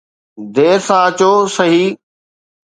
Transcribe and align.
دير 0.53 0.77
سان 0.87 0.99
اچو 1.07 1.31
صحيح. 1.55 1.89